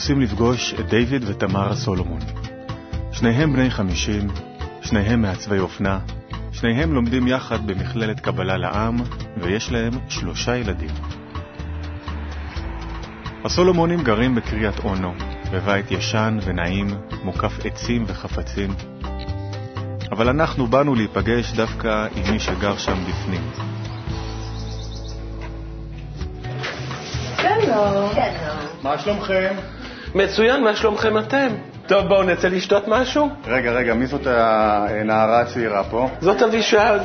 [0.00, 2.20] נוסעים לפגוש את דיוויד ותמרה סולומון.
[3.12, 4.28] שניהם בני חמישים,
[4.82, 5.98] שניהם מעצבי אופנה,
[6.52, 8.96] שניהם לומדים יחד במכללת קבלה לעם,
[9.36, 10.90] ויש להם שלושה ילדים.
[13.44, 15.14] הסולומונים גרים בקריית אונו,
[15.52, 16.86] בבית ישן ונעים,
[17.24, 18.70] מוקף עצים וחפצים.
[20.12, 23.50] אבל אנחנו באנו להיפגש דווקא עם מי שגר שם בפנים.
[27.36, 28.10] שלום.
[28.82, 29.79] מה שלומכם?
[30.14, 31.48] מצוין, מה שלומכם אתם?
[31.86, 33.28] טוב, בואו נצא לשתות משהו?
[33.46, 36.08] רגע, רגע, מי זאת הנערה הצעירה פה?
[36.20, 36.98] זאת אבישג.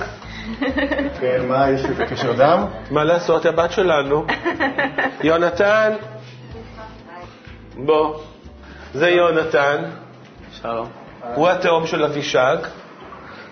[1.22, 2.66] כן, מה, יש לזה קשר דם?
[2.92, 4.26] מה לעשות, הבת שלנו.
[5.24, 5.94] יונתן,
[7.76, 8.20] בוא.
[8.94, 9.84] זה יונתן.
[10.52, 10.88] שלום.
[11.36, 12.58] הוא התאום של אבישג,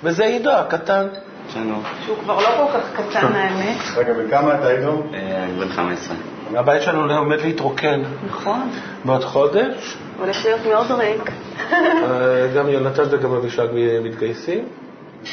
[0.04, 1.08] וזה עידו הקטן.
[1.54, 1.84] שלום.
[2.06, 3.78] שהוא כבר לא כל כך קטן האמת.
[3.96, 5.04] רגע, בן כמה אתה עידו?
[5.14, 6.16] אה, אני בן 15.
[6.56, 8.70] הבית שלנו עומד להתרוקן נכון.
[9.06, 9.98] בעוד חודש.
[10.20, 11.32] הולך להיות מאוד ריק.
[11.72, 13.68] אה, גם יונתן וגם אבישג
[14.04, 14.66] מתגייסים.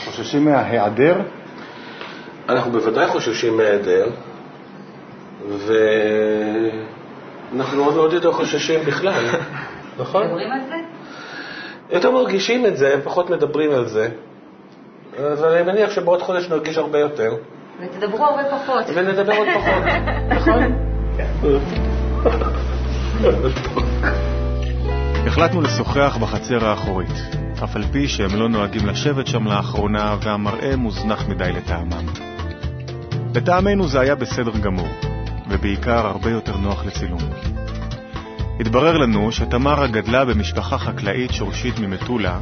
[0.04, 1.14] חוששים מההיעדר?
[2.48, 4.06] אנחנו בוודאי חוששים מהיעדר,
[7.52, 9.24] ואנחנו עוד עוד יותר חוששים בכלל,
[10.00, 10.24] נכון?
[10.24, 10.77] מדברים על זה?
[11.90, 14.08] יותר מרגישים את זה, פחות מדברים על זה,
[15.18, 17.34] אבל אני מניח שבעוד חודש נרגיש הרבה יותר,
[17.80, 18.84] ותדברו הרבה פחות.
[18.94, 19.82] ונדבר עוד פחות,
[20.30, 20.62] נכון?
[25.27, 27.14] החלטנו לשוחח בחצר האחורית,
[27.64, 32.06] אף על פי שהם לא נוהגים לשבת שם לאחרונה והמראה מוזנח מדי לטעמם.
[33.34, 34.89] לטעמנו זה היה בסדר גמור,
[35.48, 37.20] ובעיקר הרבה יותר נוח לצילום.
[38.61, 42.40] התברר לנו שתמרה גדלה במשפחה חקלאית שורשית ממטולה,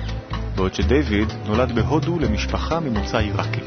[0.57, 3.61] בעוד שדיוויד נולד בהודו למשפחה ממוצא עיראקי.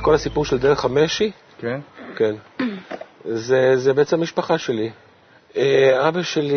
[0.00, 1.80] כל הסיפור של דרך המשי, כן?
[2.16, 2.34] כן,
[3.34, 4.90] זה, זה בעצם משפחה שלי.
[5.56, 6.54] אה, אבא שלי,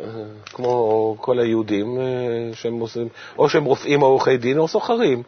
[0.00, 0.06] אה,
[0.44, 2.04] כמו כל היהודים, אה,
[2.54, 5.22] שהם עושים, או שהם רופאים או עורכי דין או סוחרים,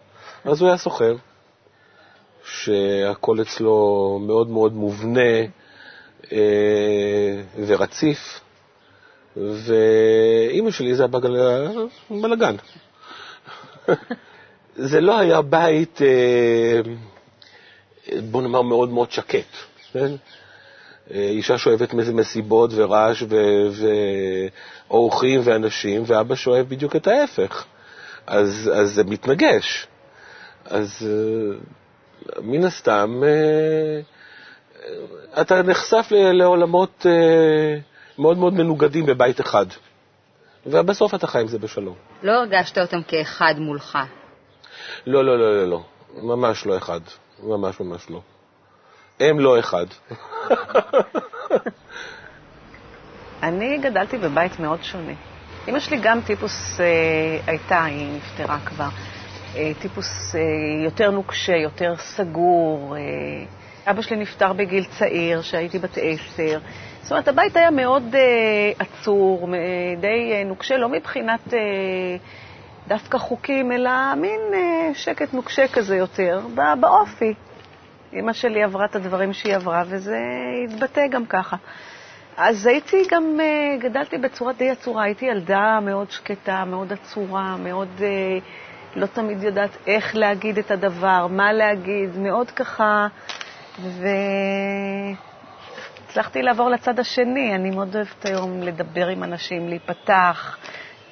[0.44, 1.14] אז הוא היה סוחר,
[2.44, 5.30] שהכל אצלו מאוד מאוד מובנה
[7.66, 8.40] ורציף,
[9.36, 11.36] ואימא שלי זה הבגל...
[12.10, 12.56] בלגן.
[14.76, 16.00] זה לא היה בית,
[18.30, 19.71] בוא נאמר, מאוד מאוד שקט.
[19.92, 20.12] כן?
[21.10, 23.22] אישה שואבת מסיבות ורעש
[24.88, 27.64] ואורחים ואנשים, ואבא שואב בדיוק את ההפך.
[28.26, 29.86] אז, אז זה מתנגש.
[30.64, 31.08] אז
[32.40, 33.22] מן הסתם
[35.40, 37.06] אתה נחשף לעולמות
[38.18, 39.66] מאוד מאוד מנוגדים בבית אחד.
[40.66, 41.94] ובסוף אתה חי עם זה בשלום.
[42.22, 43.98] לא הרגשת אותם כאחד מולך.
[45.06, 45.82] לא, לא, לא, לא, לא.
[46.22, 47.00] ממש לא אחד.
[47.42, 48.20] ממש ממש לא.
[49.30, 49.86] הם לא אחד.
[53.42, 55.12] אני גדלתי בבית מאוד שונה.
[55.68, 56.86] אמא שלי גם טיפוס אה,
[57.46, 58.88] הייתה, היא נפטרה כבר,
[59.56, 60.40] אה, טיפוס אה,
[60.84, 62.96] יותר נוקשה, יותר סגור.
[62.96, 63.00] אה,
[63.90, 66.58] אבא שלי נפטר בגיל צעיר, שהייתי בת עשר.
[67.02, 68.20] זאת אומרת, הבית היה מאוד אה,
[68.78, 69.58] עצור, אה,
[70.00, 71.58] די אה, נוקשה, לא מבחינת אה,
[72.88, 76.40] דווקא חוקים, אלא מין אה, שקט נוקשה כזה יותר,
[76.80, 77.34] באופי.
[78.12, 80.18] אימא שלי עברה את הדברים שהיא עברה, וזה
[80.64, 81.56] התבטא גם ככה.
[82.36, 87.88] אז הייתי גם, אה, גדלתי בצורה די עצורה, הייתי ילדה מאוד שקטה, מאוד עצורה, מאוד
[88.00, 88.38] אה,
[88.96, 93.06] לא תמיד יודעת איך להגיד את הדבר, מה להגיד, מאוד ככה,
[96.08, 97.54] והצלחתי לעבור לצד השני.
[97.54, 100.58] אני מאוד אוהבת היום לדבר עם אנשים, להיפתח,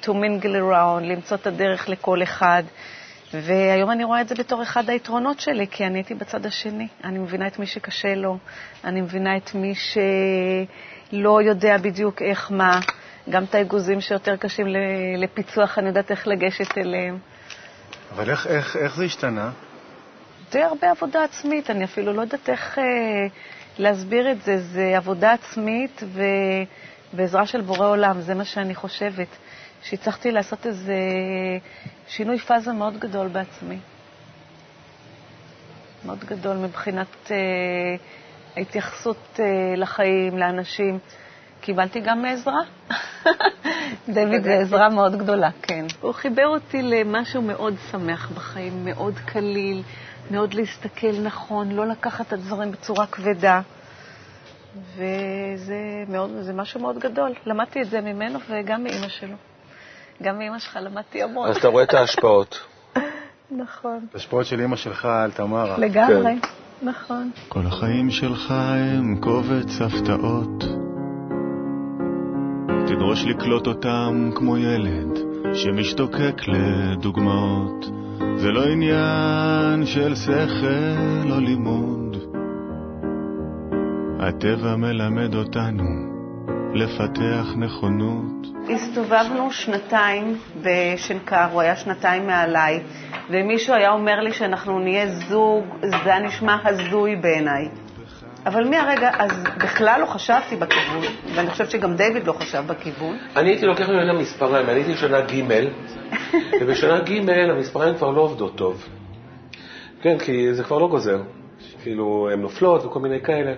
[0.03, 2.63] to mingle around, למצוא את הדרך לכל אחד.
[3.33, 6.87] והיום אני רואה את זה בתור אחד היתרונות שלי, כי אני הייתי בצד השני.
[7.03, 8.37] אני מבינה את מי שקשה לו,
[8.83, 9.73] אני מבינה את מי
[11.11, 12.79] שלא יודע בדיוק איך מה,
[13.29, 14.67] גם את האגוזים שיותר קשים
[15.17, 17.17] לפיצוח, אני יודעת איך לגשת אליהם.
[18.15, 19.51] אבל איך, איך, איך זה השתנה?
[20.51, 22.83] די הרבה עבודה עצמית, אני אפילו לא יודעת איך אה,
[23.79, 24.57] להסביר את זה.
[24.57, 26.03] זה עבודה עצמית
[27.13, 29.27] ובעזרה של בורא עולם, זה מה שאני חושבת.
[29.83, 30.95] שהצלחתי לעשות איזה
[32.07, 33.77] שינוי פאזה מאוד גדול בעצמי.
[36.05, 37.37] מאוד גדול מבחינת אה,
[38.55, 39.45] ההתייחסות אה,
[39.77, 40.99] לחיים, לאנשים.
[41.61, 42.59] קיבלתי גם עזרה.
[44.13, 45.85] דויד זה עזרה מאוד גדולה, כן.
[46.01, 49.83] הוא חיבר אותי למשהו מאוד שמח בחיים, מאוד קליל,
[50.31, 53.61] מאוד להסתכל נכון, לא לקחת את הדברים בצורה כבדה.
[54.95, 57.33] וזה מאוד, משהו מאוד גדול.
[57.45, 59.35] למדתי את זה ממנו וגם מאימא שלו.
[60.21, 61.49] גם מאמא שלך למדתי המון.
[61.49, 62.59] אז אתה רואה את ההשפעות.
[63.63, 64.05] נכון.
[64.13, 65.77] ההשפעות של אמא שלך על תמרה.
[65.77, 66.87] לגמרי, כן.
[66.87, 67.31] נכון.
[67.47, 70.63] כל החיים שלך הם קובץ הפתעות.
[72.87, 75.19] תדרוש לקלוט אותם כמו ילד
[75.53, 77.85] שמשתוקק לדוגמאות.
[78.35, 82.17] זה לא עניין של שכל או לימוד.
[84.19, 85.83] הטבע מלמד אותנו
[86.73, 88.50] לפתח נכונות.
[88.69, 92.79] הסתובבנו שנתיים בשנקר, הוא היה שנתיים מעליי,
[93.29, 97.69] ומישהו היה אומר לי שאנחנו נהיה זוג, זה היה נשמע הזוי בעיניי.
[98.45, 101.03] אבל מהרגע, אז בכלל לא חשבתי בכיוון,
[101.35, 103.17] ואני חושבת שגם דיוויד לא חשב בכיוון.
[103.35, 105.43] אני הייתי לוקח ממנה מספריים, אני הייתי שנה ג',
[106.61, 108.87] ובשנה ג' המספריים כבר לא עובדות טוב.
[110.01, 111.21] כן, כי זה כבר לא גוזר.
[111.83, 113.53] כאילו, הן נופלות וכל מיני כאלה.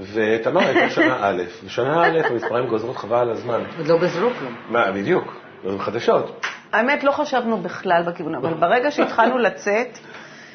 [0.00, 3.62] ותמר הייתה שנה א', ושנה א' המספריים גוזרות חבל על הזמן.
[3.78, 4.54] עוד לא גזרו כלום.
[4.68, 5.36] מה, בדיוק,
[5.78, 6.46] חדשות.
[6.72, 9.98] האמת, לא חשבנו בכלל בכיוון, אבל ברגע שהתחלנו לצאת,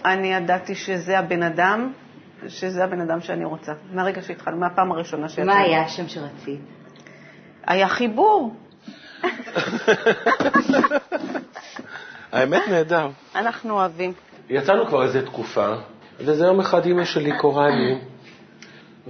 [0.05, 1.91] אני ידעתי שזה הבן אדם,
[2.47, 3.71] שזה הבן אדם שאני רוצה.
[3.91, 5.47] מהרגע שהתחלנו, מהפעם הראשונה שיצאנו.
[5.47, 6.59] מה היה השם שרצית?
[7.67, 8.55] היה חיבור.
[12.31, 13.07] האמת נהדר.
[13.35, 14.13] אנחנו אוהבים.
[14.49, 15.73] יצאנו כבר איזה תקופה,
[16.19, 17.99] וזה יום אחד אימא שלי קוראה לי,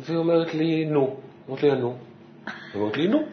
[0.02, 1.16] והיא אומרת לי, נו.
[1.50, 1.98] אמרתי לה, נו.
[2.74, 3.24] היא אומרת לי, נו.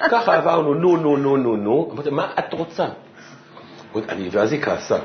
[0.00, 1.90] ככה עברנו, נו, נו, נו, נו, נו.
[1.92, 2.86] אמרתי, מה את רוצה?
[4.08, 4.98] אני, ואז היא כעסה.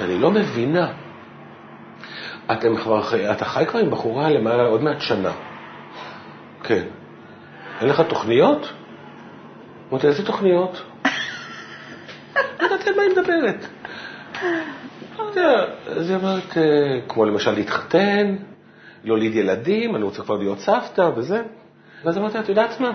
[0.00, 0.92] אני לא מבינה.
[3.30, 5.32] אתה חי כבר עם בחורה למעלה, עוד מעט שנה.
[6.62, 6.84] כן.
[7.80, 8.72] אין לך תוכניות?
[9.90, 10.82] אמרתי, איזה תוכניות?
[12.60, 13.66] לא יודעת על מה היא מדברת.
[15.86, 18.36] אז היא אומרת, אה, כמו למשל להתחתן,
[19.04, 21.42] להוליד ילדים, אני רוצה כבר להיות סבתא וזה.
[22.04, 22.92] ואז אמרתי, את יודעת מה?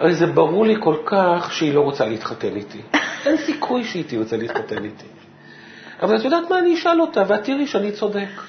[0.00, 2.82] הרי זה ברור לי כל כך שהיא לא רוצה להתחתן איתי.
[3.26, 5.06] אין סיכוי שהיא תרצה להתחתן איתי.
[6.02, 6.58] אבל את יודעת מה?
[6.58, 8.28] אני אשאל אותה, ואת תראי שאני צודק.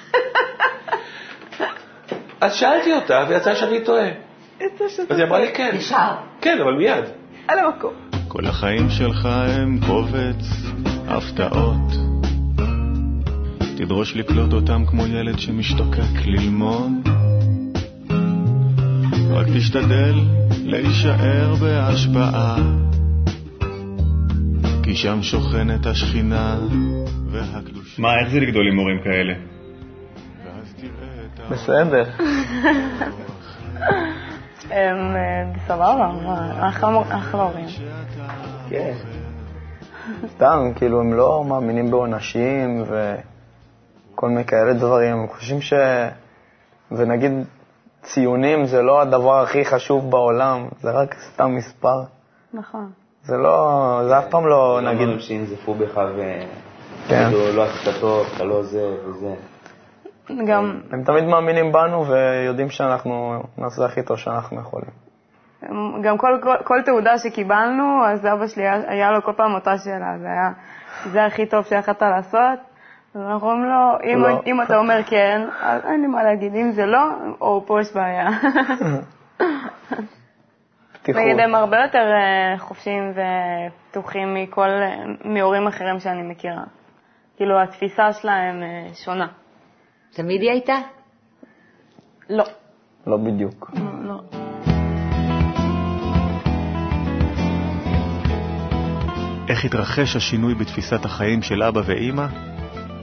[2.40, 4.08] אז שאלתי אותה, ויצא שאני טועה.
[5.08, 5.70] אז היא אמרה לי כן.
[5.74, 6.14] ישר.
[6.40, 7.04] כן, אבל מיד.
[7.48, 7.92] על המקום.
[8.28, 10.44] כל החיים שלך הם קובץ
[11.08, 12.09] הפתעות.
[13.84, 16.92] תדרוש לקלוט אותם כמו ילד שמשתוקק ללמוד.
[19.30, 20.14] רק תשתדל
[20.64, 22.56] להישאר בהשפעה,
[24.82, 26.58] כי שם שוכנת השכינה
[27.30, 28.02] והקדושה.
[28.02, 29.34] מה, איך זה לגדול עם הורים כאלה?
[31.50, 32.04] בסדר.
[34.70, 37.66] הם אה, סבבה, מה, אחלה הורים.
[38.68, 38.94] כן.
[40.36, 42.84] סתם, כאילו, הם לא מאמינים בעונשים
[44.20, 45.16] וכל מיני כאלה דברים.
[45.16, 45.72] הם חושבים ש...
[46.92, 47.32] ונגיד,
[48.02, 52.02] ציונים זה לא הדבר הכי חשוב בעולם, זה רק סתם מספר.
[52.54, 52.90] נכון.
[53.22, 56.20] זה לא, זה אף פעם לא, נגיד, אמרנו שינזפו בך ו...
[57.08, 57.30] כן.
[57.54, 59.34] לא עשית טוב, אתה לא זה וזה.
[60.46, 64.90] גם, הם תמיד מאמינים בנו ויודעים שאנחנו נעשה הכי טוב שאנחנו יכולים.
[66.02, 69.78] גם כל, כל, כל תעודה שקיבלנו, אז אבא שלי היה, היה לו כל פעם אותה
[69.78, 70.50] שאלה, זה היה,
[71.12, 72.69] זה הכי טוב שיכולת לעשות.
[73.14, 74.42] אז אנחנו אומרים לו, אם, לא.
[74.46, 77.02] אם אתה אומר כן, אז אין לי מה להגיד, אם זה לא,
[77.40, 78.28] או פה יש בעיה.
[81.08, 86.64] נגיד, הם הרבה יותר אה, חופשיים ופתוחים מכל, אה, מהורים אחרים שאני מכירה.
[87.36, 89.26] כאילו, התפיסה שלהם אה, שונה.
[90.12, 90.76] תמיד היא הייתה?
[92.30, 92.44] לא,
[93.06, 93.70] לא בדיוק.
[94.02, 94.20] לא.
[99.48, 102.26] איך התרחש השינוי בתפיסת החיים של אבא ואימא?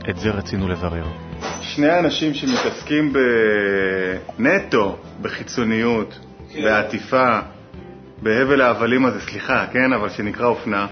[0.10, 1.06] את זה רצינו לברר.
[1.62, 3.14] שני אנשים שמתעסקים
[4.40, 6.20] בנטו, בחיצוניות,
[6.64, 7.40] בעטיפה,
[8.22, 10.88] בהבל ההבלים הזה, סליחה, כן, אבל שנקרא אופנה.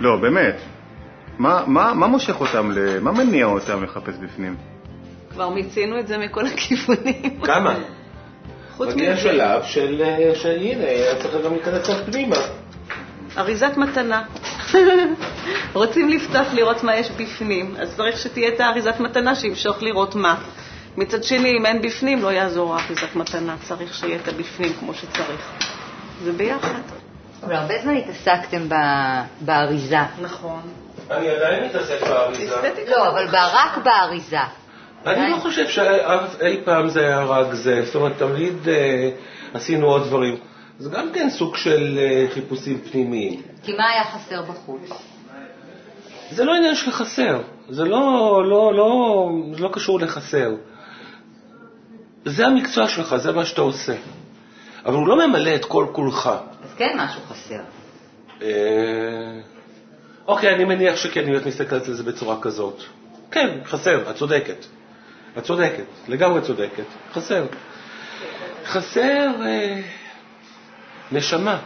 [0.00, 0.56] לא, באמת.
[1.38, 3.00] מה, מה, מה מושך אותם, ל...
[3.00, 4.56] מה מניע אותם לחפש בפנים?
[5.30, 7.40] כבר מיצינו את זה מכל הכיוונים.
[7.44, 7.74] כמה?
[8.76, 10.84] חוץ מגיע מזה, שלב של, אה, של הנה,
[11.22, 12.36] צריך גם להיכנס פנימה.
[13.38, 14.22] אריזת מתנה.
[15.74, 20.34] רוצים לפתוח לראות מה יש בפנים, אז צריך שתהיה את האריזת מתנה שימשוך לראות מה.
[20.96, 25.50] מצד שני, אם אין בפנים, לא יעזור האריזת מתנה, צריך שיהיה את הבפנים כמו שצריך.
[26.24, 26.80] זה ביחד.
[27.44, 29.96] אבל הרבה זמן התעסקתם ב- באריזה.
[30.22, 30.60] נכון.
[31.10, 32.54] אני עדיין מתעסק באריזה.
[32.54, 32.90] אסתטיקה.
[32.90, 34.38] לא, אבל רק באריזה.
[35.06, 39.10] אני לא חושב שאי פעם זה היה רק זה, זאת אומרת, תמיד אה,
[39.54, 40.36] עשינו עוד דברים.
[40.78, 43.42] זה גם כן סוג של אה, חיפושים פנימיים.
[43.62, 44.80] כי מה היה חסר בחוץ?
[46.30, 50.50] זה לא עניין של חסר, זה לא, לא, לא, זה לא קשור לחסר.
[52.24, 53.94] זה המקצוע שלך, זה מה שאתה עושה.
[54.84, 56.30] אבל הוא לא ממלא את כל כולך.
[56.62, 57.60] אז כן משהו חסר.
[58.42, 58.48] אה,
[60.26, 62.82] אוקיי, אני מניח שכן, אם את מסתכלת על זה בצורה כזאת.
[63.30, 64.66] כן, חסר, את צודקת.
[65.38, 66.84] את צודקת, לגמרי צודקת.
[67.12, 67.46] חסר.
[68.64, 69.30] חסר...
[69.46, 69.80] אה,
[71.12, 71.58] נשמה.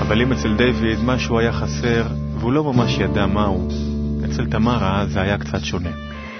[0.00, 3.68] אבל אם אצל דיוויד משהו היה חסר, והוא לא ממש ידע מהו,
[4.24, 5.90] אצל תמרה זה היה קצת שונה.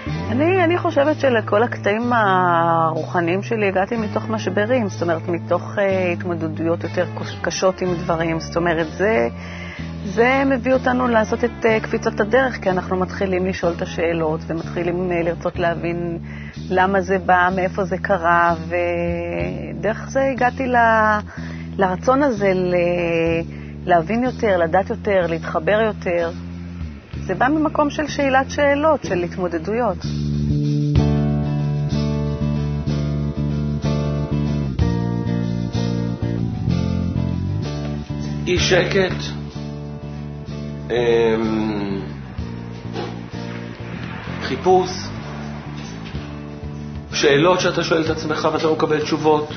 [0.06, 5.80] אני, אני חושבת שלכל הקטעים הרוחניים שלי הגעתי מתוך משברים, זאת אומרת, מתוך uh,
[6.12, 7.06] התמודדויות יותר
[7.42, 8.40] קשות עם דברים.
[8.40, 9.28] זאת אומרת, זה,
[10.04, 15.10] זה מביא אותנו לעשות את uh, קפיצות הדרך, כי אנחנו מתחילים לשאול את השאלות ומתחילים
[15.10, 16.18] uh, לרצות להבין
[16.70, 20.76] למה זה בא, מאיפה זה קרה, ודרך זה הגעתי ל,
[21.78, 22.74] לרצון הזה ל,
[23.86, 26.30] להבין יותר, לדעת יותר, להתחבר יותר.
[27.26, 29.98] זה בא ממקום של שאלת שאלות, של התמודדויות.
[38.46, 39.16] אי שקט,
[40.90, 42.00] אמ,
[44.42, 45.09] חיפוש,
[47.20, 49.48] שאלות שאתה שואל את עצמך ואתה לא מקבל תשובות.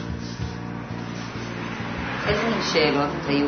[2.27, 3.48] איזה מין שאלות היו?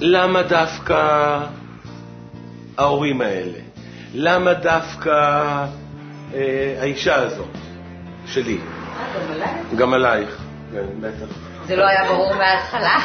[0.00, 1.38] למה דווקא
[2.78, 3.58] ההורים האלה?
[4.14, 5.10] למה דווקא
[6.34, 7.56] אה, האישה הזאת
[8.26, 8.58] שלי?
[9.76, 10.38] גם עלייך.
[10.72, 11.34] כן, בטח.
[11.66, 12.98] זה לא היה ברור מההתחלה?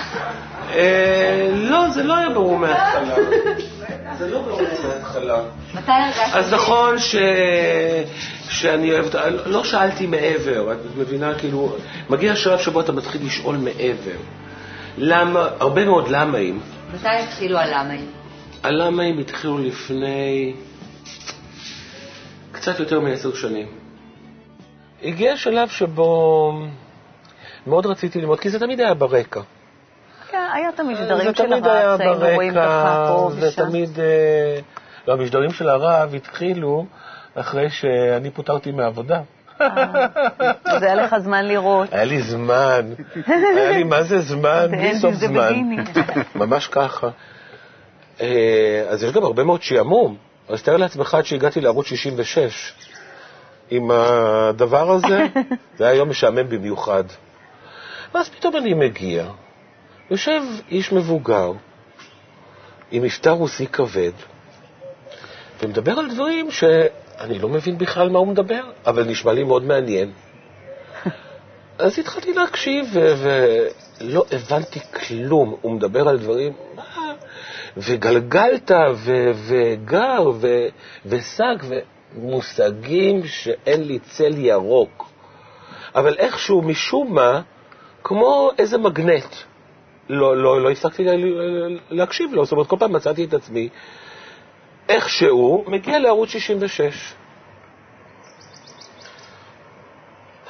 [0.74, 3.15] אה, לא, זה לא היה ברור מההתחלה.
[4.20, 5.39] זה לא ברור מההתחלה.
[5.74, 6.36] מתי הרגשת?
[6.36, 7.15] אז נכון ש...
[8.50, 11.75] שאני אוהבת, לא שאלתי מעבר, את מבינה, כאילו,
[12.10, 14.18] מגיע השלב שבו אתה מתחיל לשאול מעבר.
[14.98, 16.60] למה, הרבה מאוד למהים.
[16.94, 18.12] מתי התחילו הלמאים?
[18.63, 20.54] הלמהים התחילו לפני
[22.51, 23.68] קצת יותר מעשר שנים.
[25.04, 26.54] הגיע שלב שבו
[27.68, 29.42] מאוד רציתי ללמוד, כי זה תמיד היה ברקע.
[30.32, 33.51] כן, היה את המשדרים של היה הרב, היינו רואים ככה ברקע, פה זה.
[33.56, 34.00] תמיד...
[34.00, 34.60] אה,
[35.08, 36.86] לא, המשדרים של הרב התחילו
[37.39, 39.22] אחרי שאני פוטרתי מהעבודה.
[40.65, 41.94] אז היה לך זמן לראות.
[41.94, 42.94] היה לי זמן,
[43.27, 45.53] היה לי מה זה זמן, בלי סוף זמן.
[46.36, 47.10] ממש ככה.
[48.22, 50.17] אה, אז יש גם הרבה מאוד שעמום.
[50.50, 52.74] אז תאר לעצמך עד שהגעתי לערוץ 66
[53.70, 55.25] עם הדבר הזה,
[55.77, 57.03] זה היה יום משעמם במיוחד.
[58.13, 59.25] ואז פתאום אני מגיע,
[60.12, 60.41] יושב
[60.72, 61.51] איש מבוגר
[62.91, 64.12] עם מבטא רוסי כבד,
[65.63, 66.51] ומדבר על דברים
[67.20, 70.12] שאני לא מבין בכלל מה הוא מדבר, אבל נשמע לי מאוד מעניין.
[71.80, 72.86] אז התחלתי להקשיב,
[74.02, 75.56] ולא הבנתי כלום.
[75.62, 76.84] הוא מדבר על דברים, מה?
[77.78, 80.68] וגלגלת, ו- וגר, ו-
[81.06, 81.56] ושג,
[82.16, 85.10] ומושגים שאין לי צל ירוק.
[85.96, 87.42] אבל איכשהו, משום מה,
[88.04, 89.36] כמו איזה מגנט,
[90.10, 91.12] לא, לא, לא הפסקתי לה-
[91.90, 92.46] להקשיב לו.
[92.46, 93.70] זאת אומרת, כל פעם מצאתי את עצמי,
[94.89, 97.13] איכשהו, מגיע לערוץ 66.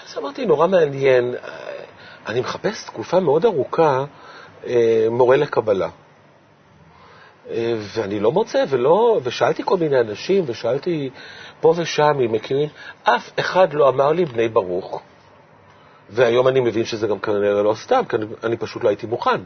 [0.06, 1.36] אז אמרתי, נורא מעניין,
[2.27, 4.06] אני מחפש תקופה מאוד ארוכה
[4.65, 5.89] אה, מורה לקבלה.
[7.50, 11.10] אה, ואני לא מוצא, ולא, ושאלתי כל מיני אנשים, ושאלתי
[11.62, 12.70] פה ושם אם מכירים,
[13.03, 15.01] אף אחד לא אמר לי בני ברוך.
[16.10, 19.41] והיום אני מבין שזה גם כנראה לא סתם, כי אני פשוט לא הייתי מוכן.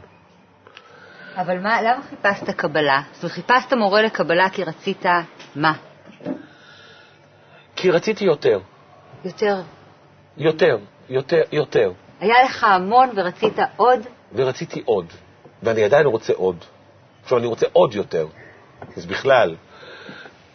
[1.36, 3.02] אבל מה, למה חיפשת קבלה?
[3.12, 5.04] זאת אומרת, חיפשת מורה לקבלה כי רצית
[5.56, 5.72] מה?
[7.76, 8.60] כי רציתי יותר,
[9.24, 9.62] יותר.
[10.36, 11.92] יותר, יותר, יותר.
[12.20, 14.00] היה לך המון ורצית עוד?
[14.34, 15.06] ורציתי עוד,
[15.62, 16.56] ואני עדיין רוצה עוד.
[17.22, 18.26] עכשיו, אני רוצה עוד יותר,
[18.96, 19.56] אז בכלל.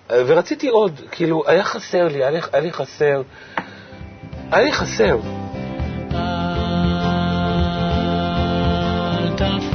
[0.10, 3.22] ורציתי עוד, כאילו, היה חסר לי, היה לי, היה לי חסר,
[4.52, 5.20] היה לי חסר.
[9.20, 9.67] אל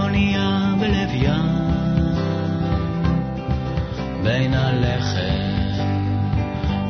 [0.00, 1.46] לאונייה בלב ים,
[4.24, 5.80] בין הלחם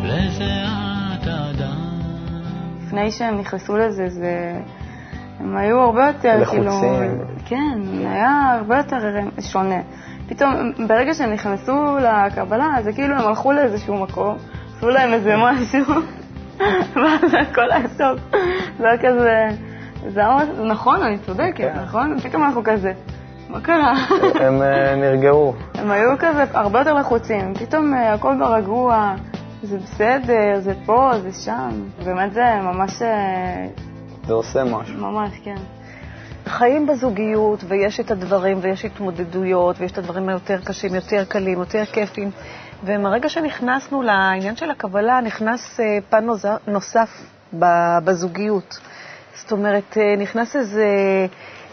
[0.04, 2.00] לזיעת אדם.
[2.86, 4.60] לפני שהם נכנסו לזה, זה...
[5.40, 6.62] הם היו הרבה יותר, לחוצים.
[6.62, 7.24] כאילו...
[7.44, 8.96] כן, היה הרבה יותר
[9.40, 9.80] שונה.
[10.28, 14.36] פתאום, ברגע שהם נכנסו לקבלה, זה כאילו הם הלכו לאיזשהו מקום,
[14.76, 15.94] עשו להם איזה משהו,
[16.96, 18.18] ואז הכל היה טוב.
[18.78, 19.69] זה היה כזה...
[20.08, 20.22] זה.
[20.64, 22.20] נכון, אני צודקת, נכון?
[22.20, 22.92] פתאום אנחנו כזה,
[23.48, 23.92] מה קרה?
[24.46, 25.54] הם אה, נרגעו.
[25.74, 29.14] הם היו כזה הרבה יותר לחוצים, פתאום אה, הכל ברגוע,
[29.62, 31.70] זה בסדר, זה פה, זה שם.
[32.04, 33.66] באמת זה ממש, אה,
[34.26, 34.98] זה עושה משהו.
[34.98, 35.56] ממש, כן.
[36.46, 41.84] חיים בזוגיות, ויש את הדברים, ויש התמודדויות, ויש את הדברים היותר קשים, יותר קלים, יותר
[41.84, 42.30] כיפים.
[42.84, 45.80] ומהרגע שנכנסנו לעניין של הקבלה, נכנס
[46.10, 46.26] פן
[46.66, 47.10] נוסף
[48.04, 48.78] בזוגיות.
[49.34, 50.86] זאת אומרת, אה, נכנס איזה,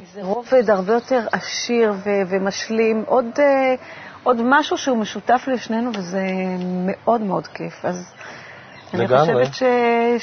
[0.02, 3.76] איזה זה רובד הרבה יותר עשיר ו- ומשלים, עוד, אה,
[4.24, 6.24] עוד משהו שהוא משותף לשנינו, וזה
[6.86, 7.86] מאוד מאוד כיף.
[7.86, 8.14] אז
[8.94, 9.20] אני לגמרי.
[9.20, 9.64] חושבת ש,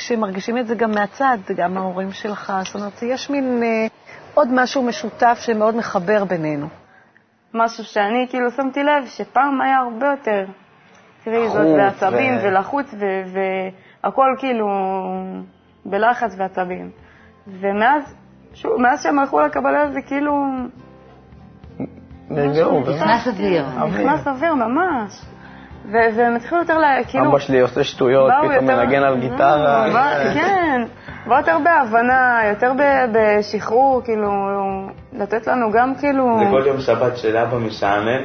[0.09, 2.53] שמרגישים את זה גם מהצד, גם ההורים שלך.
[2.64, 3.87] זאת אומרת, יש מין אה,
[4.35, 6.69] עוד משהו משותף שמאוד מחבר בינינו.
[7.55, 10.45] משהו שאני כאילו שמתי לב שפעם היה הרבה יותר
[11.25, 13.41] קריזות ועצבים ו- ולחוץ ו-
[14.03, 14.67] והכל כאילו
[15.85, 16.91] בלחץ ועצבים.
[17.47, 18.15] ומאז,
[18.55, 20.33] שוב, מאז שהם הלכו לקבלה זה כאילו
[22.31, 22.97] נרגעו, באמת.
[22.97, 23.65] נכנס אוויר.
[23.87, 25.21] נכנס אוויר ממש.
[25.93, 27.31] והם התחילו יותר, כאילו...
[27.31, 29.87] אבא שלי עושה שטויות, פתאום מנגן על גיטרה.
[29.87, 30.83] אה, כן,
[31.27, 34.31] בא יותר בהבנה, יותר ב- בשחרור, כאילו,
[35.13, 36.39] לתת לנו גם כאילו...
[36.39, 38.23] זה כל יום שבת של אבא משעמם,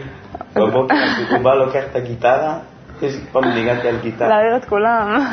[0.55, 0.95] בבוקר
[1.31, 2.59] הוא בא לוקח את הגיטרה,
[3.01, 4.27] יש לי פעם ניגנתי על גיטרה.
[4.27, 5.29] להעיר את כולם.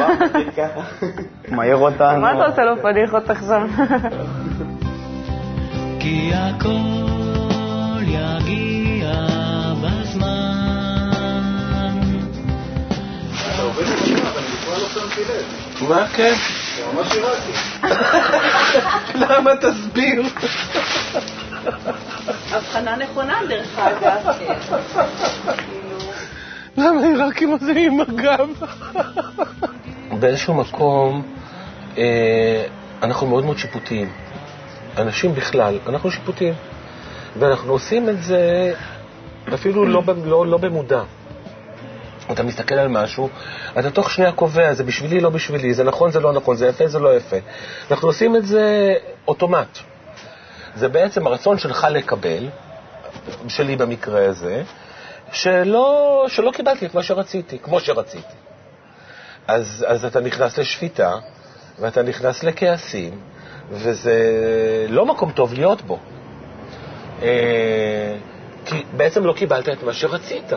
[1.48, 2.20] מעיר אותנו.
[2.20, 3.62] מה אתה עושה לו פדיחות עכשיו?
[6.00, 9.12] כי הכל יגיע
[9.82, 10.46] בזמן.
[15.88, 16.34] מה כן?
[19.14, 20.22] למה תסביר?
[22.52, 24.36] הבחנה נכונה, דרך אגב.
[26.76, 27.00] למה
[27.40, 28.48] עם הזה עם הגב?
[30.20, 31.22] באיזשהו מקום
[31.98, 32.66] אה,
[33.02, 34.12] אנחנו מאוד מאוד שיפוטיים.
[34.96, 36.54] אנשים בכלל, אנחנו שיפוטיים.
[37.38, 38.72] ואנחנו עושים את זה
[39.54, 41.02] אפילו לא, לא, לא במודע.
[42.32, 43.28] אתה מסתכל על משהו,
[43.78, 46.88] אתה תוך שנייה קובע, זה בשבילי, לא בשבילי, זה נכון, זה לא נכון, זה יפה,
[46.88, 47.36] זה לא יפה.
[47.90, 48.94] אנחנו עושים את זה
[49.28, 49.78] אוטומט.
[50.74, 52.48] זה בעצם הרצון שלך לקבל,
[53.48, 54.62] שלי במקרה הזה,
[55.32, 58.34] שלא, שלא קיבלתי את מה שרציתי, כמו שרציתי.
[59.46, 61.14] אז, אז אתה נכנס לשפיטה,
[61.78, 63.20] ואתה נכנס לכעסים,
[63.70, 64.16] וזה
[64.88, 65.98] לא מקום טוב להיות בו.
[67.22, 68.16] אה,
[68.66, 70.52] כי בעצם לא קיבלת את מה שרצית.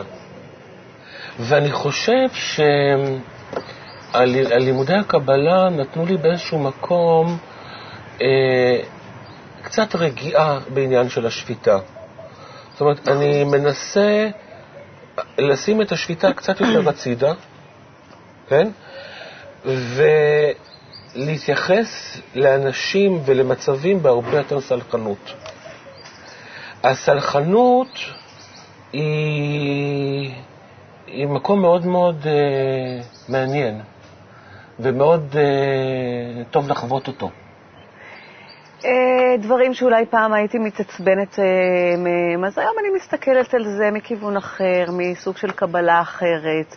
[1.38, 2.28] ואני חושב
[4.12, 7.38] שלימודי הקבלה נתנו לי באיזשהו מקום
[8.22, 8.80] אה,
[9.62, 11.78] קצת רגיעה בעניין של השפיטה.
[12.72, 14.28] זאת אומרת, אני מנסה
[15.38, 17.32] לשים את השפיטה קצת יותר הצידה,
[18.48, 18.68] כן?
[21.14, 25.32] ולהתייחס לאנשים ולמצבים בהרבה יותר סלחנות.
[26.82, 27.88] הסלחנות
[28.92, 30.32] היא,
[31.06, 33.80] היא מקום מאוד מאוד אה, מעניין
[34.80, 37.30] ומאוד אה, טוב לחוות אותו.
[38.84, 41.44] אה, דברים שאולי פעם הייתי מתעצבנת אה,
[41.98, 46.76] מהם, אז היום אני מסתכלת על זה מכיוון אחר, מסוג של קבלה אחרת,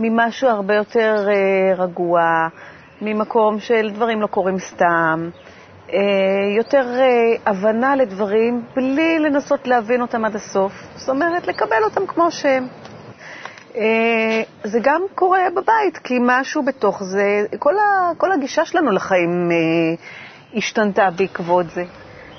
[0.00, 2.22] ממשהו הרבה יותר אה, רגוע,
[3.02, 5.30] ממקום של דברים לא קורים סתם,
[6.56, 6.86] יותר
[7.46, 12.66] הבנה לדברים בלי לנסות להבין אותם עד הסוף, זאת אומרת, לקבל אותם כמו שהם.
[13.76, 19.50] אה, זה גם קורה בבית, כי משהו בתוך זה, כל, ה, כל הגישה שלנו לחיים
[19.50, 19.56] אה,
[20.56, 21.84] השתנתה בעקבות זה.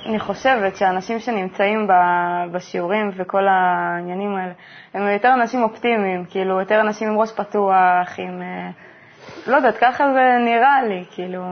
[0.06, 1.88] אני חושבת שאנשים שנמצאים
[2.52, 4.52] בשיעורים וכל העניינים האלה,
[4.94, 8.42] הם יותר אנשים אופטימיים, כאילו, יותר אנשים עם ראש פתוח, עם...
[8.42, 8.70] אה,
[9.46, 11.42] לא יודעת, ככה זה נראה לי, כאילו...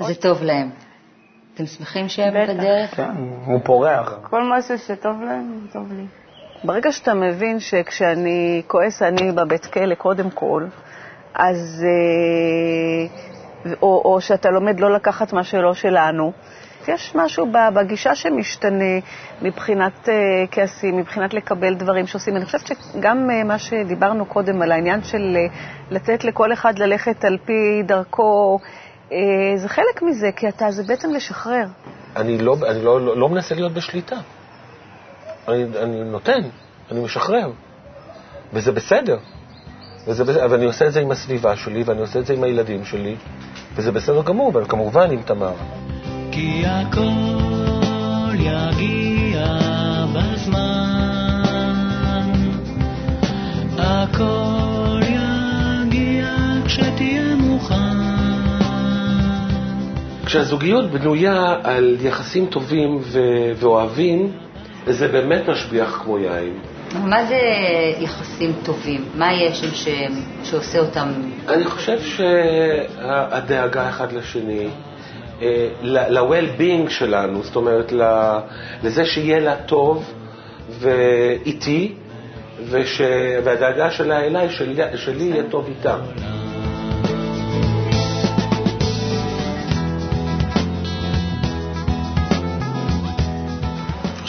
[0.00, 0.70] זה טוב להם.
[1.54, 2.34] אתם שמחים שהם.
[2.48, 2.94] בדרך?
[2.94, 3.10] כן,
[3.46, 4.18] הוא פורח.
[4.30, 6.04] כל משהו שטוב להם, טוב לי.
[6.64, 10.64] ברגע שאתה מבין שכשאני כועס אני בבית כלא קודם כל,
[11.34, 11.84] אז...
[11.86, 13.30] אה,
[13.82, 16.32] או, או שאתה לומד לא לקחת מה שלא שלנו,
[16.88, 18.98] יש משהו בגישה שמשתנה
[19.42, 20.14] מבחינת אה,
[20.50, 22.36] כעסים, מבחינת לקבל דברים שעושים.
[22.36, 25.36] אני חושבת שגם אה, מה שדיברנו קודם על העניין של
[25.90, 28.58] לתת לכל אחד ללכת על פי דרכו,
[29.56, 31.66] זה חלק מזה, כי אתה, זה בעצם לשחרר.
[32.16, 34.16] אני לא, אני לא, לא, לא מנסה להיות בשליטה.
[35.48, 36.40] אני, אני נותן,
[36.90, 37.50] אני משחרר,
[38.52, 39.18] וזה בסדר.
[40.06, 40.44] וזה בסדר.
[40.44, 43.16] אבל אני עושה את זה עם הסביבה שלי, ואני עושה את זה עם הילדים שלי,
[43.74, 45.52] וזה בסדר גמור, וכמובן עם תמר.
[46.32, 49.44] כי הכל יגיע
[50.14, 50.60] בזמן,
[53.78, 56.26] הכל יגיע
[56.64, 57.90] כשתהיה מוכן.
[60.24, 64.32] כשהזוגיות בנויה על יחסים טובים ו- ואוהבים,
[64.86, 66.58] זה באמת משביח כמו יין.
[66.94, 67.38] מה זה
[67.98, 69.04] יחסים טובים?
[69.14, 69.88] מה יש שם ש...
[70.44, 71.08] שעושה אותם?
[71.48, 74.68] אני חושב שהדאגה אחד לשני,
[75.42, 77.92] אה, ל-well-being שלנו, זאת אומרת,
[78.82, 80.12] לזה שיהיה לה טוב
[80.70, 81.94] ואיתי,
[82.70, 83.00] וש...
[83.44, 85.96] והדאגה שלה אליי, שלי, שלי יהיה טוב איתה.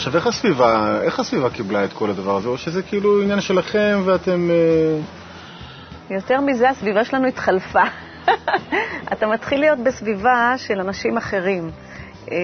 [0.02, 2.48] עכשיו, איך הסביבה, איך הסביבה קיבלה את כל הדבר הזה?
[2.48, 4.50] או שזה כאילו עניין שלכם ואתם...
[4.50, 4.98] אה,
[6.14, 7.82] יותר מזה, הסביבה שלנו התחלפה.
[9.12, 11.70] אתה מתחיל להיות בסביבה של אנשים אחרים.
[12.30, 12.36] אה,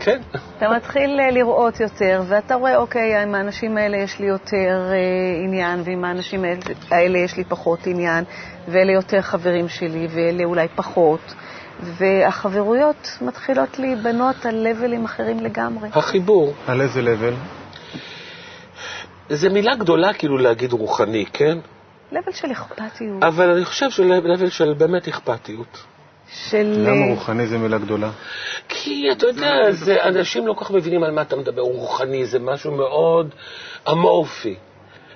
[0.00, 0.20] כן.
[0.58, 5.44] אתה מתחיל אה, לראות יותר, ואתה רואה, אוקיי, עם האנשים האלה יש לי יותר אה,
[5.44, 8.24] עניין, ועם האנשים האלה- האלה יש לי פחות עניין,
[8.68, 11.34] ואלה יותר חברים שלי, ואלה אולי פחות.
[11.82, 15.88] והחברויות מתחילות להיבנות על לבלים אחרים לגמרי.
[15.92, 16.54] החיבור.
[16.66, 17.34] על איזה לבל?
[19.30, 21.58] זו מילה גדולה כאילו להגיד רוחני, כן?
[22.12, 25.84] לבל של אכפתיות, אבל אני חושב שלבל של באמת אכפתיות.
[26.32, 26.84] של...
[26.86, 28.10] למה רוחני זה מילה גדולה?
[28.68, 32.38] כי אתה יודע, זה, אנשים לא כל כך מבינים על מה אתה מדבר, רוחני, זה
[32.38, 33.34] משהו מאוד
[33.90, 34.56] אמורפי.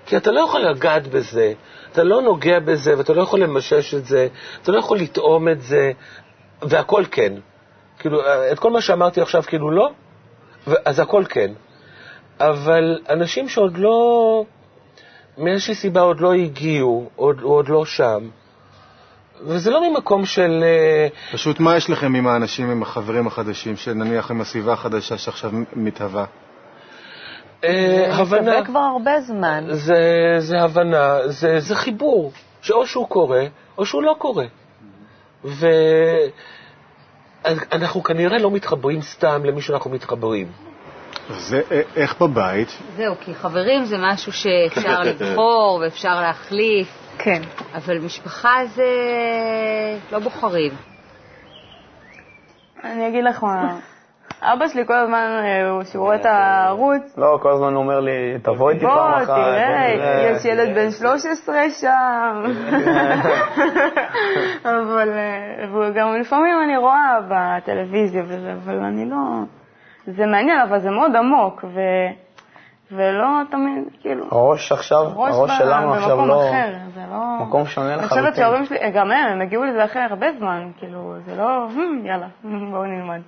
[0.07, 1.53] כי אתה לא יכול לגעת בזה,
[1.93, 4.29] אתה לא נוגע בזה, ואתה לא יכול למשש את זה,
[4.63, 5.93] אתה לא יכול לטעום את זה,
[6.63, 7.33] והכל כן.
[7.99, 8.21] כאילו,
[8.53, 9.91] את כל מה שאמרתי עכשיו כאילו לא,
[10.85, 11.53] אז הכל כן.
[12.41, 14.45] אבל אנשים שעוד לא,
[15.39, 18.29] מאיזושהי סיבה עוד לא הגיעו, עוד, עוד לא שם,
[19.41, 20.61] וזה לא ממקום של...
[20.63, 25.51] אה, פשוט מה יש לכם עם האנשים, עם החברים החדשים, שנניח עם הסביבה החדשה שעכשיו
[25.73, 26.25] מתהווה?
[27.65, 28.53] אה, הבנה.
[28.53, 29.65] שווה כבר הרבה זמן.
[29.71, 29.97] זה,
[30.39, 33.45] זה הבנה, זה, זה חיבור, שאו שהוא קורה,
[33.79, 34.45] או שהוא לא קורה.
[37.45, 40.47] ואנחנו כנראה לא מתחברים סתם למי שאנחנו מתחברים.
[41.31, 42.69] זה א- איך בבית?
[42.97, 47.43] זהו, כי חברים זה משהו שאפשר לבחור ואפשר להחליף, כן.
[47.75, 48.87] אבל משפחה זה
[50.13, 50.73] לא בוחרים.
[52.85, 53.79] אני אגיד לך מה,
[54.45, 58.39] אבא שלי כל הזמן, אה, כשהוא רואה את הערוץ, לא, כל הזמן הוא אומר לי,
[58.43, 62.43] תבוא איתי פעם אחת, בוא תראה, נראה." יש ילד בן 13 שם.
[64.65, 69.17] אבל, אה, גם לפעמים אני רואה בטלוויזיה וזה, אבל אני לא...
[70.07, 71.81] זה מעניין, אבל זה מאוד עמוק, ו...
[72.93, 74.25] ולא תמיד, כאילו...
[74.31, 76.49] הראש עכשיו, הראש ב- שלנו עכשיו במקום לא...
[76.51, 77.47] אחר, זה לא...
[77.47, 78.35] מקום שונה אני חושבת לחלוטין.
[78.35, 82.27] שההורים שלי, גם הם, הם הגיעו לזה אחרי הרבה זמן, כאילו, זה לא, "הם, יאללה,
[82.71, 83.21] בואו נלמד.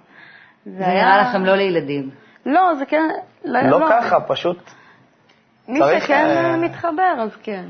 [0.67, 2.11] זה נראה לכם לא לילדים.
[2.47, 3.09] לא, זה כן,
[3.45, 4.71] לא, לא ככה, פשוט...
[5.69, 7.65] מי צריך, שכן אה, מתחבר, אז כן.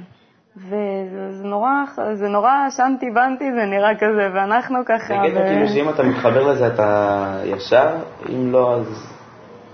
[0.57, 1.71] וזה זה נורא,
[2.15, 5.15] זה נורא שנתי בנתי, זה נראה כזה, ואנחנו ככה...
[5.15, 7.97] קטע ו- כאילו שאם אתה מתחבר לזה אתה ישר,
[8.29, 9.15] אם לא אז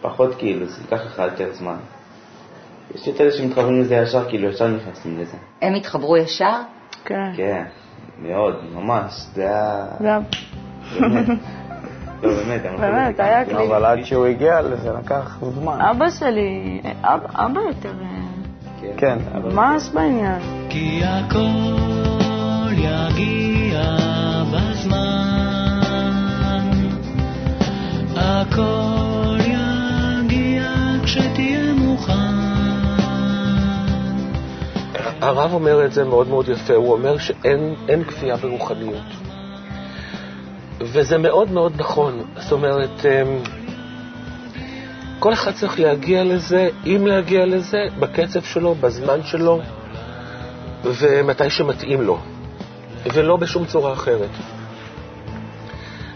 [0.01, 1.77] פחות כאילו, זה ייקח לך יותר זמן.
[2.95, 5.37] יש יותר שמתחברים לזה ישר, כאילו ישר נכנסים לזה.
[5.63, 6.61] הם התחברו ישר?
[7.05, 7.33] כן.
[7.37, 7.65] כן,
[8.19, 9.87] מאוד, ממש, זה היה...
[10.01, 10.21] זה היה-.
[12.23, 13.67] לא, באמת, לא באמת, היה כלי.
[13.69, 15.79] אבל עד שהוא הגיע לזה לקח זמן.
[15.81, 19.19] אבא שלי, אב- אבא יותר אה, כן.
[19.45, 20.39] ממש בעניין.
[20.69, 23.83] כי הכל יגיע
[24.53, 25.81] בזמן,
[28.17, 30.63] הכל יגיע
[31.05, 32.13] כשתהיה מוכן.
[35.21, 39.03] הרב אומר את זה מאוד מאוד יפה, הוא אומר שאין אין כפייה ברוחניות.
[40.81, 42.25] וזה מאוד מאוד נכון.
[42.37, 43.43] זאת אומרת, אמ,
[45.19, 49.61] כל אחד צריך להגיע לזה, אם להגיע לזה, בקצב שלו, בזמן שלו,
[50.85, 52.19] ומתי שמתאים לו,
[53.15, 54.31] ולא בשום צורה אחרת.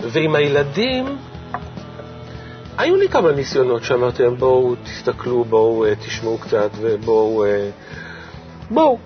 [0.01, 1.17] ועם הילדים,
[2.79, 7.45] היו לי כמה ניסיונות שאמרתי להם, בואו תסתכלו, בואו אה, תשמעו קצת, ובואו...
[7.45, 7.71] אה,
[8.71, 8.99] בואו.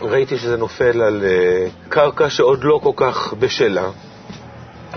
[0.00, 3.90] ראיתי שזה נופל על אה, קרקע שעוד לא כל כך בשלה,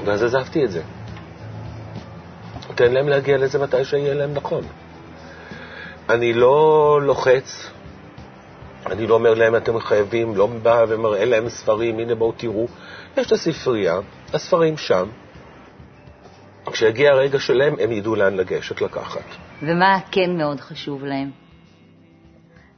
[0.06, 0.82] ואז עזבתי את זה.
[2.76, 4.64] תן להם להגיע לזה מתי שיהיה להם נכון.
[6.10, 7.70] אני לא לוחץ,
[8.86, 12.68] אני לא אומר להם אתם חייבים, לא בא ומראה להם ספרים, הנה בואו תראו.
[13.18, 14.00] יש את הספרייה,
[14.34, 15.10] הספרים שם.
[16.72, 19.24] כשיגיע הרגע שלהם, הם ידעו לאן לגשת לקחת.
[19.62, 21.32] ומה כן מאוד חשוב להם?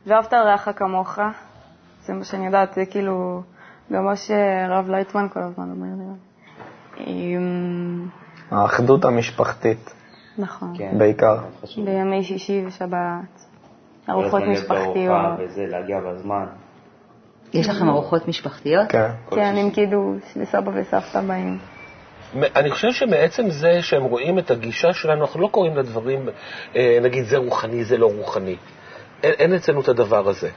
[0.08, 1.20] ואהבת לרעך כמוך,
[2.10, 3.42] זה מה שאני יודעת, זה כאילו
[3.94, 6.06] גם מה שהרב לייטמן כל הזמן אומר לי.
[7.06, 8.08] עם-
[8.52, 9.94] האחדות המשפחתית,
[10.38, 10.74] נכון.
[10.78, 10.98] כן.
[10.98, 11.38] בעיקר.
[11.86, 13.46] בימי שישי ושבת,
[14.10, 15.18] ארוחות משפחתיות.
[15.40, 16.46] וזה, להגיע בזמן.
[17.54, 18.86] יש לכם ארוחות משפחתיות?
[18.90, 19.10] כן.
[19.32, 19.56] כן.
[19.58, 21.58] עם קידוש, וסבא וסבתא באים.
[22.56, 26.30] אני חושב שמעצם זה שהם רואים את הגישה שלנו, אנחנו לא קוראים לדברים,
[26.76, 28.56] אה, נגיד זה רוחני, זה לא רוחני.
[29.24, 30.50] אין, אין אצלנו את הדבר הזה.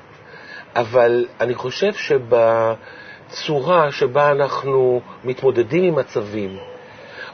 [0.77, 6.57] אבל אני חושב שבצורה שבה אנחנו מתמודדים עם מצבים,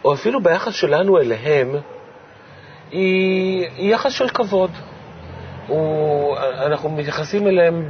[0.05, 1.75] או אפילו ביחס שלנו אליהם,
[2.91, 4.71] היא, היא יחס של כבוד.
[5.67, 7.89] הוא, אנחנו מתייחסים אליהם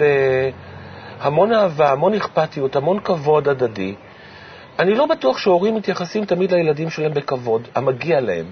[1.18, 3.94] בהמון אהבה, המון אכפתיות, המון כבוד הדדי.
[4.78, 8.46] אני לא בטוח שהורים מתייחסים תמיד לילדים שלהם בכבוד, המגיע להם.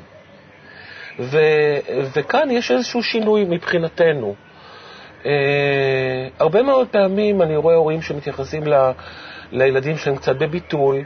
[1.21, 1.39] ו,
[2.15, 4.35] וכאן יש איזשהו שינוי מבחינתנו.
[5.23, 5.27] Uh,
[6.39, 8.91] הרבה מאוד פעמים אני רואה הורים שמתייחסים ל,
[9.53, 11.05] לילדים שלהם קצת בביטול,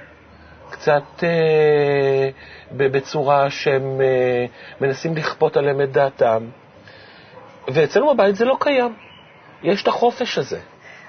[0.71, 1.23] קצת uh,
[2.77, 6.45] בצורה שהם uh, מנסים לכפות עליהם את דעתם,
[7.69, 8.95] ואצלנו בבית זה לא קיים.
[9.63, 10.61] יש את החופש הזה.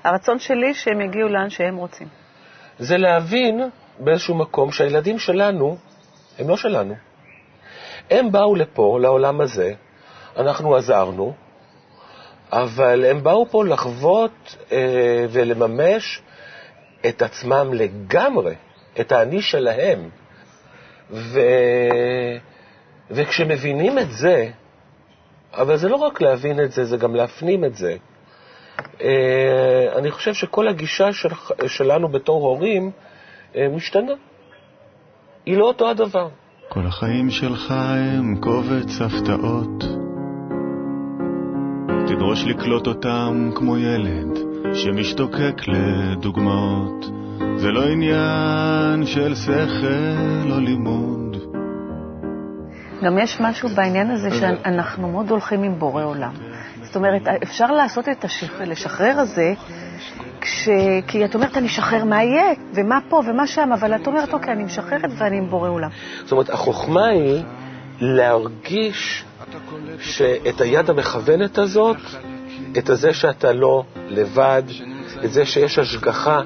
[0.03, 2.07] הרצון שלי שהם יגיעו לאן שהם רוצים.
[2.79, 5.77] זה להבין באיזשהו מקום שהילדים שלנו
[6.39, 6.95] הם לא שלנו.
[8.09, 9.73] הם באו לפה, לעולם הזה,
[10.37, 11.33] אנחנו עזרנו,
[12.51, 16.21] אבל הם באו פה לחוות אה, ולממש
[17.09, 18.55] את עצמם לגמרי,
[18.99, 20.09] את האני שלהם.
[21.11, 21.39] ו...
[23.11, 24.49] וכשמבינים את זה,
[25.53, 27.95] אבל זה לא רק להבין את זה, זה גם להפנים את זה.
[29.01, 31.29] אה, אני חושב שכל הגישה של,
[31.67, 32.91] שלנו בתור הורים
[33.55, 34.13] אה, משתנה.
[35.45, 36.27] היא לא אותו הדבר.
[36.69, 40.00] כל החיים שלך הם קובץ הפתעות.
[42.21, 44.39] תדרוש לקלוט אותם כמו ילד
[44.73, 47.05] שמשתוקק לדוגמאות.
[47.55, 51.37] זה לא עניין של שכל או לימוד.
[53.03, 56.33] גם יש משהו בעניין הזה שאנחנו מאוד הולכים עם בורא עולם.
[56.81, 59.53] זאת אומרת, אפשר לעשות את השחרר, לשחרר הזה,
[60.41, 60.69] כש...
[61.07, 64.53] כי את אומרת, אני אשחרר מה יהיה, ומה פה ומה שם, אבל את אומרת, אוקיי,
[64.53, 65.89] אני משחררת ואני עם בורא עולם.
[66.23, 67.43] זאת אומרת, החוכמה היא
[67.99, 69.25] להרגיש
[69.99, 71.97] שאת היד המכוונת הזאת,
[72.77, 74.63] את הזה שאתה לא לבד,
[75.25, 76.41] את זה שיש השגחה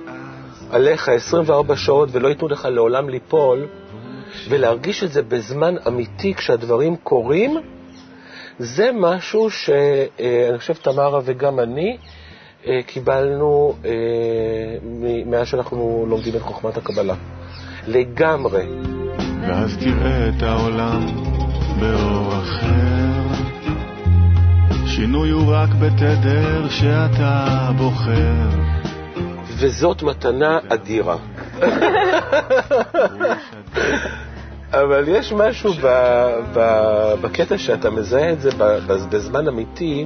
[0.72, 3.68] עליך 24 שעות ולא ייתנו לך לעולם ליפול,
[4.50, 7.58] ולהרגיש את זה בזמן אמיתי כשהדברים קורים,
[8.60, 11.98] זה משהו שאני חושב, תמרה וגם אני,
[12.68, 13.92] אה, קיבלנו אה,
[15.26, 17.16] מאז שאנחנו לומדים את חוכמת הקבלה.
[17.88, 18.66] לגמרי.
[19.42, 21.06] ואז תראה את העולם
[21.80, 22.95] באור אחר.
[24.96, 28.50] שינוי הוא רק בתדר שאתה בוחר.
[29.58, 31.18] וזאת מתנה אדירה.
[34.72, 35.88] אבל יש משהו ב,
[36.54, 36.60] ב,
[37.22, 38.50] בקטע שאתה מזהה את זה
[39.10, 40.06] בזמן אמיתי,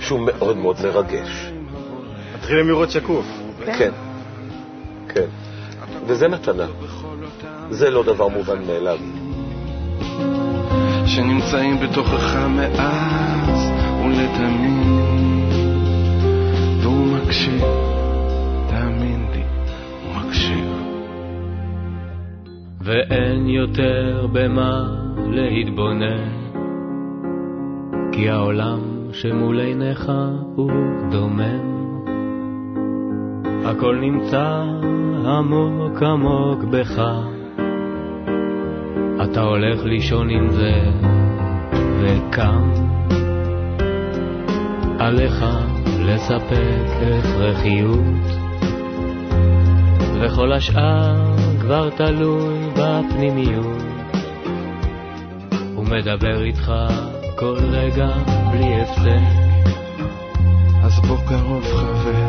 [0.00, 1.52] שהוא מאוד מאוד מרגש.
[2.34, 3.26] מתחילים לראות שקוף.
[3.66, 3.90] כן,
[5.08, 5.26] כן.
[6.06, 6.66] וזה מתנה.
[7.70, 8.98] זה לא דבר מובן מאליו.
[11.06, 13.23] שנמצאים בתוכך מאז
[14.34, 15.52] ולתמיד,
[16.82, 17.62] והוא מקשיב,
[18.68, 19.42] תאמין לי,
[20.04, 20.66] הוא מקשיב.
[22.80, 24.84] ואין יותר במה
[25.30, 26.28] להתבונן,
[28.12, 28.80] כי העולם
[29.12, 30.12] שמול עיניך
[30.54, 30.72] הוא
[31.10, 31.74] דומם.
[33.64, 34.64] הכל נמצא
[35.26, 37.02] עמוק עמוק בך,
[39.24, 40.90] אתה הולך לישון עם זה
[42.00, 42.94] וקם.
[44.98, 45.44] עליך
[46.00, 46.86] לספק
[47.18, 48.04] הכרחיות,
[50.20, 53.82] וכל השאר כבר תלוי בפנימיות.
[55.74, 56.72] הוא מדבר איתך
[57.36, 58.08] כל רגע
[58.52, 59.44] בלי הפסק.
[60.84, 62.23] אז בוא קרוב חבר,